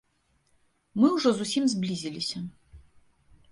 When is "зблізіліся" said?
1.75-2.37